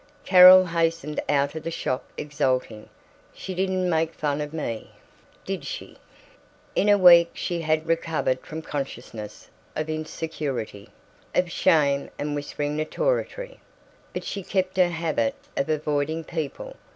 [0.25, 2.89] Carol hastened out of the shop exulting,
[3.35, 4.89] "She didn't make fun of me....
[5.45, 5.95] Did she?"
[6.73, 10.89] In a week she had recovered from consciousness of insecurity,
[11.35, 13.59] of shame and whispering notoriety,
[14.11, 16.77] but she kept her habit of avoiding people.